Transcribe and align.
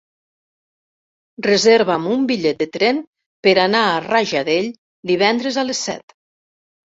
Reserva'm 1.47 2.07
un 2.15 2.23
bitllet 2.31 2.59
de 2.63 2.67
tren 2.77 3.03
per 3.49 3.53
anar 3.65 3.83
a 3.91 4.01
Rajadell 4.07 4.71
divendres 5.13 5.61
a 5.61 5.69
les 5.69 5.85
set. 5.91 6.19